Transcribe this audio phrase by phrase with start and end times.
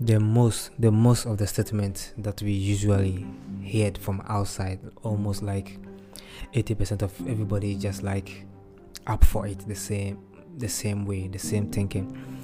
[0.00, 3.26] the most the most of the statements that we usually
[3.60, 5.78] hear from outside almost like
[6.54, 8.44] 80% of everybody just like
[9.06, 10.18] up for it the same
[10.56, 12.38] the same way the same thinking.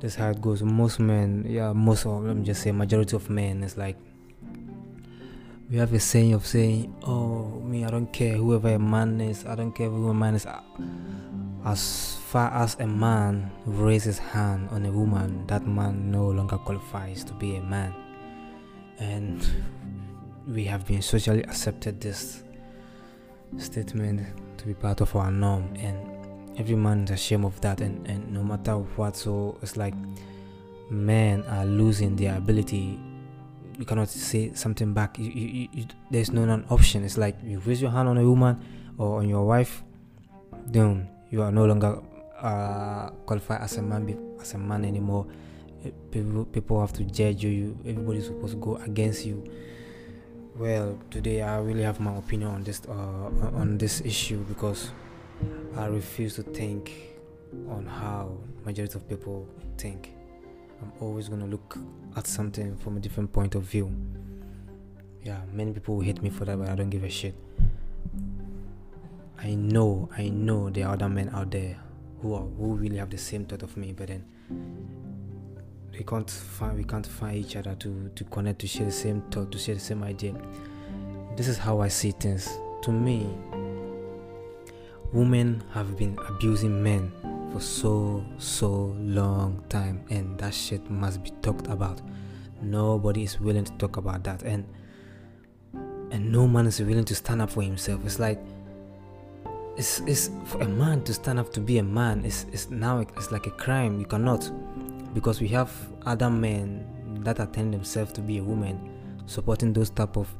[0.00, 0.62] That's how it goes.
[0.62, 3.96] Most men yeah most of me just say majority of men is like
[5.70, 9.44] we have a saying of saying oh me i don't care whoever a man is
[9.44, 10.46] i don't care who a man is
[11.68, 17.22] as far as a man raises hand on a woman that man no longer qualifies
[17.24, 17.94] to be a man.
[18.98, 19.46] And
[20.46, 22.42] we have been socially accepted this
[23.58, 24.26] statement
[24.58, 25.74] to be part of our norm.
[25.76, 27.80] And every man is ashamed of that.
[27.82, 29.94] And, and no matter what so it's like
[30.90, 32.98] men are losing their ability.
[33.78, 35.18] You cannot say something back.
[35.18, 37.04] You, you, you, there's no non option.
[37.04, 38.58] It's like you raise your hand on a woman
[38.96, 39.84] or on your wife
[40.66, 42.00] then you are no longer
[42.40, 45.26] uh, qualified as a man as a man anymore.
[46.10, 49.44] People, people have to judge you everybody's supposed to go against you.
[50.56, 52.92] Well today i really have my opinion on this uh,
[53.54, 54.90] on this issue because
[55.76, 56.90] i refuse to think
[57.68, 60.14] on how majority of people think.
[60.80, 61.76] I'm always to look
[62.16, 63.92] at something from a different point of view.
[65.24, 67.34] Yeah many people will hate me for that but i don't give a shit
[69.38, 71.76] i know i know there are other men out there
[72.20, 74.24] who are who really have the same thought of me but then
[75.98, 79.20] we can't find we can't find each other to to connect to share the same
[79.32, 80.32] thought to share the same idea.
[81.36, 82.48] This is how i see things.
[82.82, 83.26] To me
[85.12, 87.10] women have been abusing men
[87.52, 92.00] for so so long time and that shit must be talked about.
[92.62, 94.64] Nobody is willing to talk about that and
[96.10, 98.04] and no man is willing to stand up for himself.
[98.04, 98.40] It's like
[99.78, 102.98] it's, it's for a man to stand up to be a man is, it's now
[102.98, 104.00] it's like a crime.
[104.00, 104.50] You cannot
[105.14, 105.72] because we have
[106.04, 106.84] other men
[107.22, 108.90] that attend themselves to be a woman
[109.26, 110.34] supporting those type of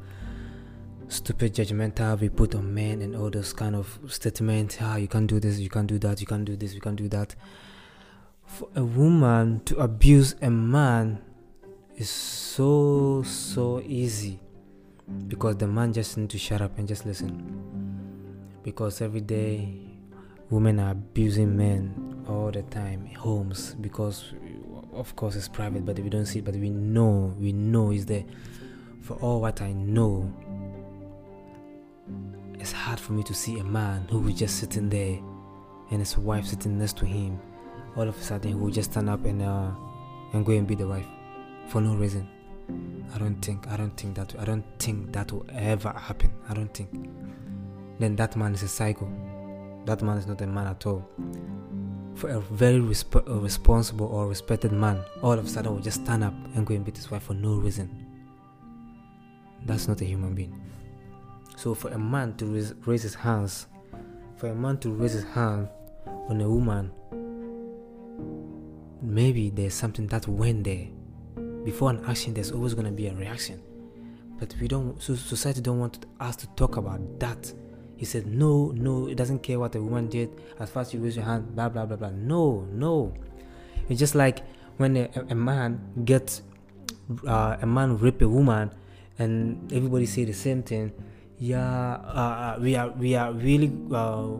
[1.06, 4.78] stupid judgmental we put on men and all those kind of statements.
[4.80, 6.96] Ah you can't do this you can't do that you can't do this you can't
[6.96, 7.36] do that.
[8.44, 11.22] For a woman to abuse a man
[11.96, 14.40] is so so easy
[15.28, 17.87] because the man just need to shut up and just listen
[18.68, 19.66] because every day
[20.50, 24.34] women are abusing men all the time homes because
[24.92, 28.04] of course it's private but we don't see it but we know we know it's
[28.04, 28.24] there.
[29.00, 30.30] For all what i know
[32.58, 35.18] it's hard for me to see a man who was just sitting there
[35.90, 37.40] and his wife sitting next to him.
[37.96, 39.70] All of a sudden he will just stand up and uh,
[40.34, 41.06] and go and be the wife.
[41.68, 42.28] For no reason.
[43.14, 46.30] I don't think i don't think that i don't think that will ever happen.
[46.50, 46.90] I don't think
[47.98, 49.10] then that man is a psycho
[49.84, 51.08] that man is not a man at all
[52.14, 56.24] for a very resp- responsible or respected man all of a sudden will just stand
[56.24, 58.06] up and go and beat his wife for no reason
[59.66, 60.68] that's not a human being
[61.58, 63.66] so for a man to raise, raise his hands,
[64.36, 65.68] for a man to raise his hand
[66.06, 66.92] on a woman,
[69.02, 70.86] maybe there's something that went there.
[71.64, 73.60] Before an action, there's always gonna be a reaction.
[74.38, 75.02] But we don't.
[75.02, 77.52] So society don't want us to talk about that.
[77.98, 80.30] He said, no, no, it doesn't care what a woman did.
[80.58, 82.10] As far as you raise your hand, blah blah blah blah.
[82.14, 83.12] No, no.
[83.90, 84.46] It's just like
[84.78, 86.42] when a, a man gets
[87.26, 88.70] uh, a man rape a woman,
[89.18, 90.92] and everybody say the same thing
[91.38, 94.34] yeah uh, we are we are really uh,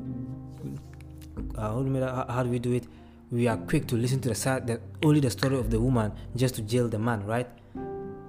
[1.55, 2.85] uh, how, do how do we do it
[3.31, 6.13] we are quick to listen to the side that only the story of the woman
[6.35, 7.47] just to jail the man right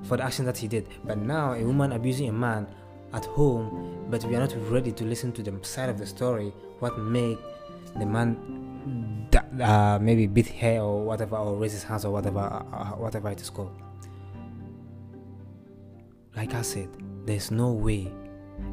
[0.03, 2.67] for the action that he did but now a woman abusing a man
[3.13, 6.53] at home but we are not ready to listen to the side of the story
[6.79, 7.37] what made
[7.97, 8.37] the man
[9.61, 13.41] uh, maybe beat her or whatever or raise his hands or whatever uh, whatever it
[13.41, 13.71] is called
[16.35, 16.87] like i said
[17.25, 18.11] there's no way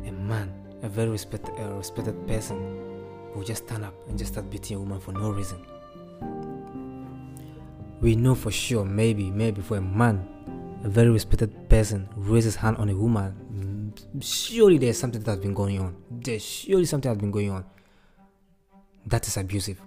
[0.07, 0.53] a man,
[0.83, 2.57] a very respect, a respected person,
[3.35, 5.65] will just stand up and just start beating a woman for no reason.
[8.01, 10.29] We know for sure, maybe, maybe for a man,
[10.85, 13.35] a very respected person raises hand on a woman,
[14.21, 15.97] surely there's something that's been going on.
[16.11, 17.65] There's surely something that's been going on.
[19.07, 19.81] That is abusive,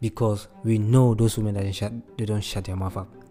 [0.00, 3.22] because we know those women that shut, they don't shut their mouth up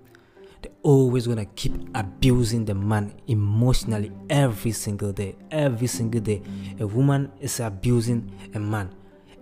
[0.61, 5.35] they're always gonna keep abusing the man emotionally every single day.
[5.49, 6.41] Every single day,
[6.79, 8.93] a woman is abusing a man.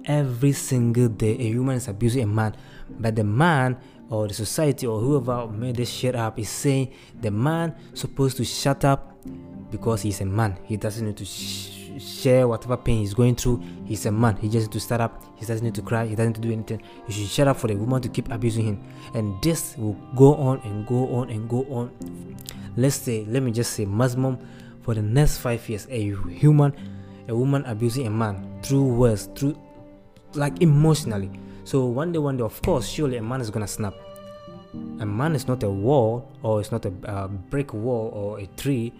[0.05, 2.55] Every single day, a woman is abusing a man,
[2.89, 3.77] but the man
[4.09, 8.45] or the society or whoever made this shit up is saying the man supposed to
[8.45, 9.17] shut up
[9.71, 10.57] because he's a man.
[10.63, 13.61] He doesn't need to sh- share whatever pain he's going through.
[13.85, 14.37] He's a man.
[14.37, 15.23] He just need to start up.
[15.35, 16.05] He doesn't need to cry.
[16.05, 16.81] He doesn't need to do anything.
[17.07, 18.83] You should shut up for the woman to keep abusing him.
[19.13, 21.91] And this will go on and go on and go on.
[22.75, 24.37] Let's say, let me just say, maximum
[24.81, 26.73] for the next five years, a human,
[27.27, 29.57] a woman abusing a man through words, through
[30.33, 31.31] like emotionally.
[31.63, 33.93] So one day, one day, of course, surely a man is gonna snap.
[34.99, 38.45] A man is not a wall or it's not a uh, brick wall or a
[38.57, 38.93] tree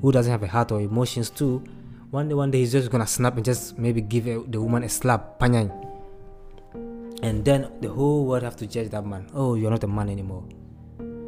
[0.00, 1.62] who doesn't have a heart or emotions too.
[2.10, 4.82] One day, one day, he's just gonna snap and just maybe give a, the woman
[4.82, 5.70] a slap, panyang.
[7.22, 9.30] And then the whole world have to judge that man.
[9.34, 10.44] Oh, you're not a man anymore.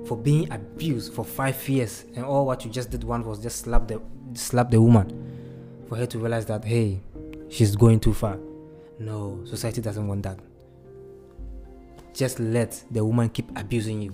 [0.06, 3.60] For being abused for five years, and all what you just did one was just
[3.60, 4.00] slap the
[4.34, 5.86] slap the woman.
[5.88, 7.00] For her to realize that hey,
[7.48, 8.38] she's going too far.
[8.98, 10.38] No, society doesn't want that.
[12.14, 14.12] Just let the woman keep abusing you.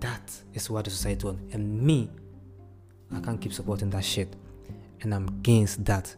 [0.00, 1.54] That is what the society wants.
[1.54, 2.10] And me,
[3.14, 4.34] I can't keep supporting that shit.
[5.00, 6.14] And I'm against that.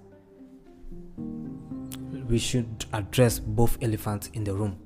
[2.28, 4.78] We should address both elephants in the room.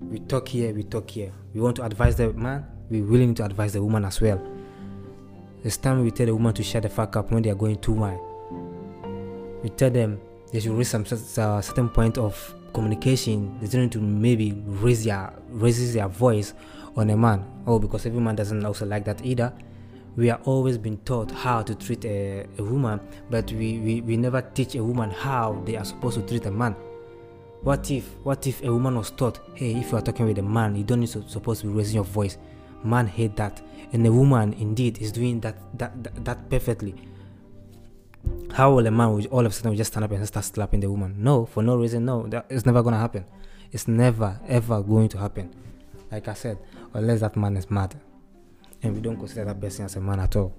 [0.00, 1.32] We talk here, we talk here.
[1.54, 4.40] We want to advise the man, we really need to advise the woman as well.
[5.64, 7.78] It's time we tell the woman to shut the fuck up when they are going
[7.80, 8.18] too high.
[9.62, 10.20] We tell them
[10.52, 13.58] they should reach some certain point of communication.
[13.60, 16.54] They don't need to maybe raise their raises their voice
[16.96, 17.44] on a man.
[17.66, 19.52] Oh, because every man doesn't also like that either
[20.18, 23.00] we are always been taught how to treat a, a woman,
[23.30, 26.50] but we, we, we never teach a woman how they are supposed to treat a
[26.50, 26.74] man.
[27.62, 30.42] What if what if a woman was taught, hey, if you are talking with a
[30.42, 32.36] man, you don't need to supposed to be raising your voice.
[32.82, 33.62] Man hate that,
[33.92, 36.96] and a woman indeed is doing that that that, that perfectly.
[38.52, 40.80] How will a man will all of a sudden just stand up and start slapping
[40.80, 41.14] the woman?
[41.18, 42.04] No, for no reason.
[42.04, 43.24] No, that is never gonna happen.
[43.70, 45.54] It's never ever going to happen.
[46.10, 46.58] Like I said,
[46.92, 47.94] unless that man is mad
[48.82, 50.54] and we don't consider that person as a man at all.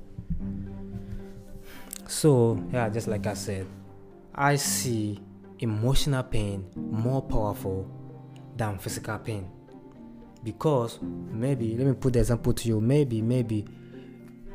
[2.07, 3.67] So, yeah, just like I said,
[4.33, 5.19] I see
[5.59, 7.89] emotional pain more powerful
[8.55, 9.49] than physical pain.
[10.43, 12.81] Because maybe, let me put the example to you.
[12.81, 13.65] Maybe, maybe,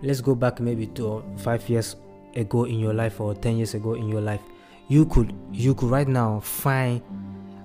[0.02, 1.96] let's go back maybe to five years
[2.34, 4.40] ago in your life or 10 years ago in your life.
[4.88, 7.02] You could, you could right now find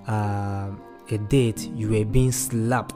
[0.06, 0.70] uh,
[1.10, 2.94] a date you were being slapped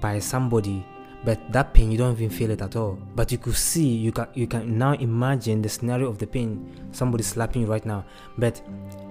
[0.00, 0.86] by somebody
[1.24, 2.98] but that pain you don't even feel it at all.
[3.14, 6.88] But you could see you can you can now imagine the scenario of the pain.
[6.92, 8.04] Somebody slapping you right now.
[8.36, 8.62] But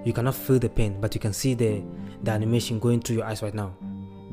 [0.05, 1.83] you cannot feel the pain but you can see the
[2.23, 3.75] the animation going through your eyes right now.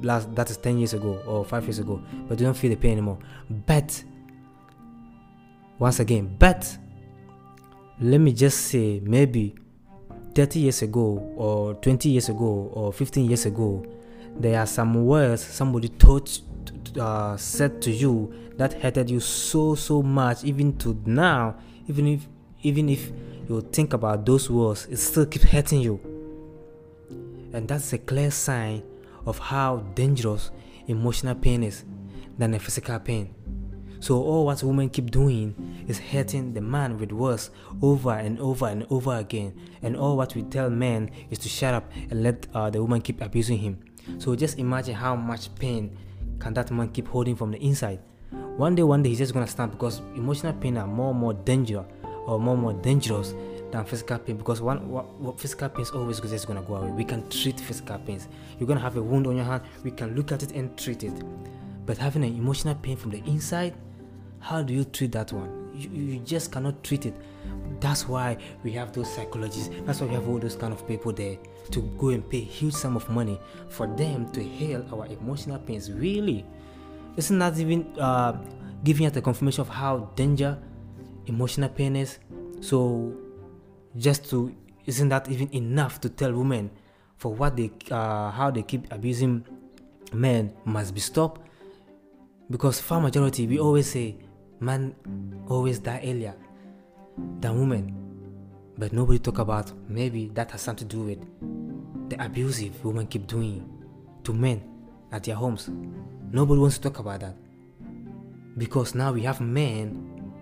[0.02, 2.00] Last that is 10 years ago or 5 years ago.
[2.28, 3.18] But you don't feel the pain anymore.
[3.50, 4.02] But
[5.78, 6.78] once again but
[8.00, 9.54] let me just say maybe
[10.34, 13.84] 30 years ago or 20 years ago or 15 years ago
[14.36, 16.40] there are some words somebody taught
[16.98, 21.56] uh, said to you that hurted you so so much even to now
[21.88, 22.26] even if
[22.62, 23.10] even if
[23.48, 26.00] you think about those words it still keeps hurting you.
[27.52, 28.82] And that's a clear sign
[29.26, 30.50] of how dangerous
[30.86, 31.84] emotional pain is
[32.38, 33.34] than a physical pain.
[34.00, 35.54] So all what women keep doing
[35.88, 37.50] is hurting the man with words
[37.80, 39.58] over and over and over again.
[39.82, 43.00] And all what we tell men is to shut up and let uh, the woman
[43.00, 43.78] keep abusing him.
[44.18, 45.96] So just imagine how much pain
[46.44, 47.98] can that man keep holding from the inside?
[48.58, 51.86] One day, one day, he's just gonna snap because emotional pain are more more dangerous
[52.26, 53.34] or more more dangerous
[53.72, 56.90] than physical pain because one what, what physical pain is always just gonna go away.
[56.90, 58.28] We can treat physical pains.
[58.58, 61.02] You're gonna have a wound on your hand, we can look at it and treat
[61.02, 61.14] it.
[61.86, 63.74] But having an emotional pain from the inside,
[64.40, 65.63] how do you treat that one?
[65.74, 67.14] You, you just cannot treat it.
[67.80, 69.70] That's why we have those psychologists.
[69.84, 71.36] That's why we have all those kind of people there
[71.70, 73.38] to go and pay huge sum of money
[73.68, 75.90] for them to heal our emotional pains.
[75.90, 76.44] Really,
[77.16, 78.38] isn't that even uh,
[78.84, 80.58] giving us a confirmation of how danger
[81.26, 82.18] emotional pain is?
[82.60, 83.14] So,
[83.96, 84.54] just to
[84.86, 86.70] isn't that even enough to tell women
[87.16, 89.44] for what they uh, how they keep abusing
[90.12, 91.40] men must be stopped?
[92.50, 94.16] Because far majority we always say
[94.60, 94.94] men
[95.48, 96.34] always die earlier
[97.40, 97.94] than women.
[98.76, 103.26] But nobody talk about maybe that has something to do with the abusive women keep
[103.26, 103.68] doing
[104.24, 104.62] to men
[105.12, 105.70] at their homes.
[106.32, 107.36] Nobody wants to talk about that.
[108.58, 110.32] Because now we have men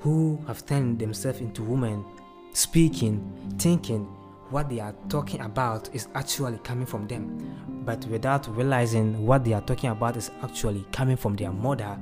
[0.00, 2.04] who have turned themselves into women,
[2.52, 4.04] speaking, thinking
[4.50, 7.82] what they are talking about is actually coming from them.
[7.84, 11.98] But without realizing what they are talking about is actually coming from their mother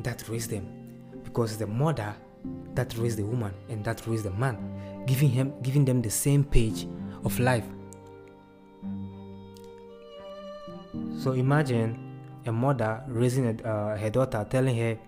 [0.00, 0.66] that raised them.
[1.24, 2.14] Because the mother
[2.74, 6.44] that raised the woman and that raised the man, giving him giving them the same
[6.44, 6.86] page
[7.24, 7.64] of life.
[11.18, 12.08] So imagine
[12.46, 14.98] a mother raising a, uh, her daughter, telling her,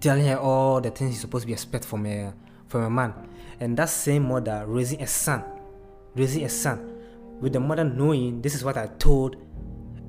[0.00, 2.34] telling her all the things she's supposed to be expect from her,
[2.68, 3.14] from a man,
[3.60, 5.44] and that same mother raising a son,
[6.14, 6.92] raising a son,
[7.40, 9.36] with the mother knowing this is what I told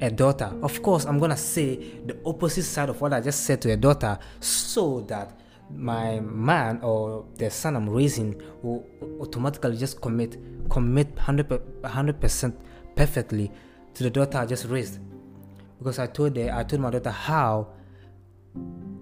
[0.02, 0.52] a daughter.
[0.62, 3.78] Of course, I'm gonna say the opposite side of what I just said to a
[3.78, 5.40] daughter, so that
[5.74, 8.86] my man or the son I'm raising will
[9.22, 10.38] automatically just commit
[10.70, 12.60] commit 100 percent
[12.96, 13.52] perfectly
[13.94, 15.00] to the daughter I just raised.
[15.78, 17.68] Because I told her, I told my daughter how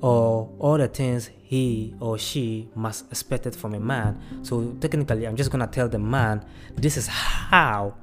[0.01, 4.21] or all the things he or she must expect it from a man.
[4.43, 7.95] So technically, I'm just gonna tell the man this is how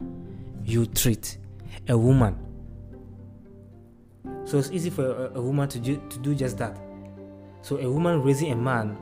[0.65, 1.38] you treat
[1.88, 2.46] a woman.
[4.47, 6.79] So it's easy for a, a woman to do, to do just that.
[7.62, 8.97] So a woman raising a man,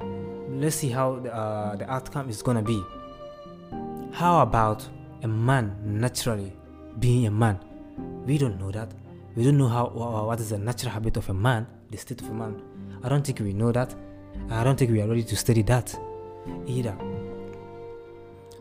[0.58, 2.82] let's see how the, uh, the outcome is gonna be.
[4.10, 4.88] How about
[5.22, 6.56] a man naturally
[6.98, 7.58] being a man?
[8.24, 8.90] We don't know that.
[9.36, 12.30] We don't know how what is the natural habit of a man, the state of
[12.30, 12.62] a man.
[13.02, 13.94] I don't think we know that.
[14.48, 15.94] I don't think we are ready to study that
[16.66, 16.96] either.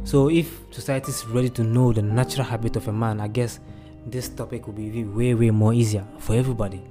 [0.04, 3.62] So, if society is ready to know the natural habit of a man, I guess
[4.06, 6.84] this topic will be way, way more easier for everybody.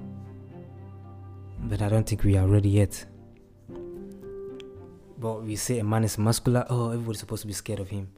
[1.60, 3.04] But I don't think we are ready yet.
[5.18, 8.08] But we say a man is muscular, oh, everybody's supposed to be scared of him.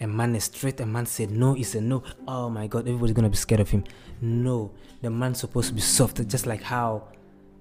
[0.00, 2.02] A man is straight, a man said no, he said no.
[2.28, 3.84] Oh my god, everybody's gonna be scared of him.
[4.20, 4.72] No,
[5.02, 7.08] the man's supposed to be soft, just like how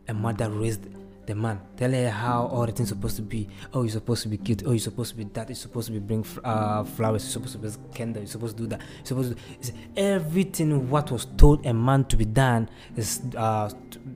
[0.08, 0.82] a mother raised
[1.26, 1.60] the man.
[1.78, 3.48] Tell her how all the things supposed to be.
[3.74, 4.64] Oh, you're supposed to be cute.
[4.66, 5.50] Oh, you're supposed to be that.
[5.50, 7.24] You're supposed to be bring uh, flowers.
[7.24, 8.22] You're supposed to be candle.
[8.22, 8.82] You're supposed to do that.
[8.98, 9.74] You're supposed to.
[9.96, 13.70] everything what was told a man to be done is uh,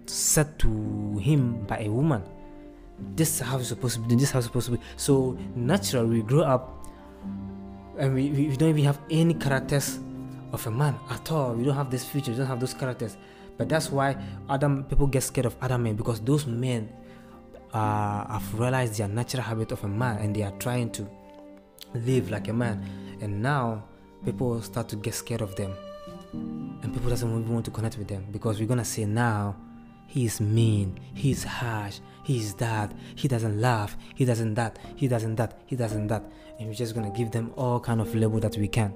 [0.05, 2.23] said to him by a woman.
[3.15, 4.15] This is how it's supposed to be.
[4.15, 4.79] This is how it's supposed to be.
[4.95, 6.87] So naturally, we grow up,
[7.97, 9.99] and we, we, don't even have any characters
[10.51, 11.53] of a man at all.
[11.53, 12.29] We don't have this features.
[12.29, 13.17] We don't have those characters.
[13.57, 14.15] But that's why
[14.49, 16.89] Adam people get scared of other men because those men
[17.73, 21.07] uh, have realized their natural habit of a man and they are trying to
[21.93, 22.83] live like a man.
[23.21, 23.83] And now
[24.23, 25.73] people start to get scared of them,
[26.33, 29.55] and people doesn't even want to connect with them because we're gonna say now
[30.07, 35.61] he's mean, he's harsh, he's that, he doesn't laugh, he doesn't that, he doesn't that,
[35.65, 36.23] he doesn't that,
[36.59, 38.93] and we're just gonna give them all kind of label that we can.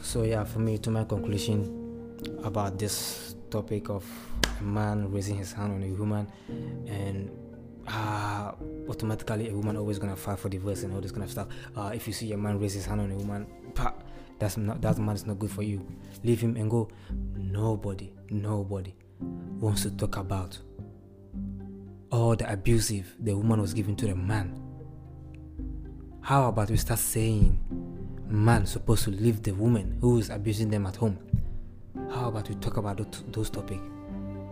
[0.00, 1.85] So yeah, for me, to my conclusion,
[2.42, 4.04] about this topic of
[4.60, 6.26] a man raising his hand on a woman
[6.86, 7.30] and
[7.88, 8.52] uh,
[8.88, 11.48] automatically a woman always gonna fight for divorce and all this kind of stuff.
[11.76, 13.92] Uh, if you see a man raise his hand on a woman, pa,
[14.38, 15.86] that's not that man is not good for you.
[16.24, 16.88] Leave him and go.
[17.36, 20.58] Nobody, nobody wants to talk about
[22.10, 24.62] all the abusive the woman was giving to the man.
[26.20, 27.58] How about we start saying
[28.28, 31.18] man supposed to leave the woman who is abusing them at home?
[32.10, 33.00] How about we talk about
[33.32, 33.82] those topics?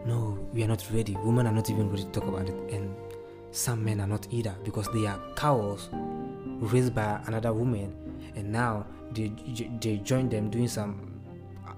[0.07, 1.17] No, we are not ready.
[1.25, 2.95] Women are not even ready to talk about it, and
[3.53, 7.95] some men are not either because they are cows raised by another woman,
[8.37, 9.29] and now they
[9.81, 11.23] they join them doing some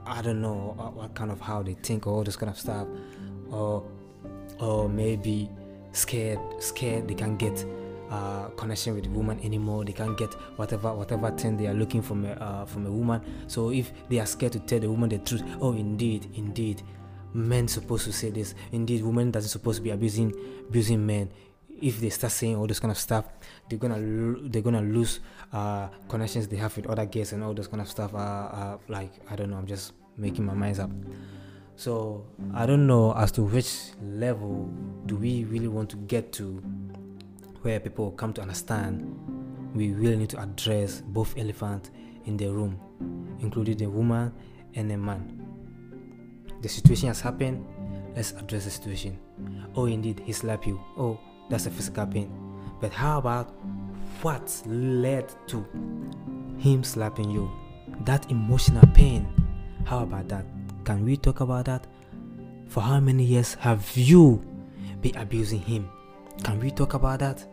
[0.06, 2.58] I don't know uh, what kind of how they think or all this kind of
[2.58, 2.86] stuff,
[3.50, 3.84] or
[4.58, 5.50] or maybe
[5.92, 7.64] scared scared they can't get
[8.10, 9.84] uh, connection with woman anymore.
[9.84, 13.20] They can't get whatever whatever thing they are looking from a uh, from a woman.
[13.46, 16.82] So if they are scared to tell the woman the truth, oh indeed, indeed,
[17.34, 18.54] men supposed to say this.
[18.72, 20.34] Indeed, women doesn't supposed to be abusing
[20.68, 21.30] abusing men.
[21.80, 23.26] If they start saying all this kind of stuff,
[23.68, 24.00] they're gonna
[24.48, 25.20] they're gonna lose
[25.52, 28.14] uh, connections they have with other guests and all this kind of stuff.
[28.14, 30.90] Uh, uh, like I don't know, I'm just making my minds up.
[31.76, 34.70] So I don't know as to which level
[35.04, 36.62] do we really want to get to
[37.66, 39.12] where people come to understand
[39.74, 41.90] we really need to address both elephants
[42.24, 42.78] in the room,
[43.40, 44.32] including the woman
[44.76, 45.44] and the man.
[46.62, 47.66] The situation has happened,
[48.14, 49.18] let's address the situation.
[49.74, 50.80] Oh, indeed, he slapped you.
[50.96, 51.18] Oh,
[51.50, 52.30] that's a physical pain.
[52.80, 53.52] But how about
[54.22, 55.66] what led to
[56.58, 57.50] him slapping you?
[58.04, 59.26] That emotional pain.
[59.84, 60.46] How about that?
[60.84, 61.88] Can we talk about that?
[62.68, 64.40] For how many years have you
[65.00, 65.90] been abusing him?
[66.44, 67.44] Can we talk about that?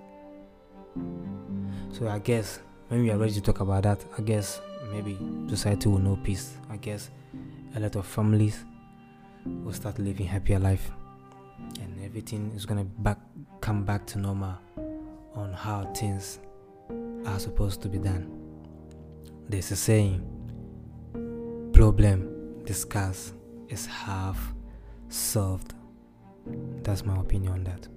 [1.91, 5.89] So I guess when we are ready to talk about that, I guess maybe society
[5.89, 6.57] will know peace.
[6.69, 7.09] I guess
[7.75, 8.65] a lot of families
[9.45, 10.91] will start living happier life,
[11.81, 13.19] and everything is gonna back
[13.61, 14.55] come back to normal
[15.35, 16.39] on how things
[17.25, 18.29] are supposed to be done.
[19.49, 20.21] There's a saying:
[21.73, 23.33] problem discussed
[23.69, 24.53] is half
[25.09, 25.73] solved.
[26.83, 27.87] That's my opinion on that.